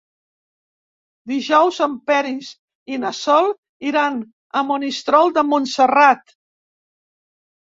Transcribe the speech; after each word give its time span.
Dijous 1.31 1.77
en 1.87 1.93
Peris 2.11 2.49
i 2.95 2.99
na 3.05 3.11
Sol 3.17 3.51
iran 3.91 4.17
a 4.61 4.65
Monistrol 4.71 5.33
de 5.37 5.45
Montserrat. 5.51 6.35